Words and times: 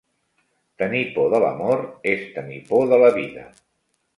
Tenir 0.83 1.01
por 1.17 1.29
de 1.35 1.41
l’amor 1.45 1.83
és 2.15 2.25
tenir 2.39 2.59
por 2.71 2.91
de 2.95 3.01
la 3.05 3.13
vida. 3.19 3.45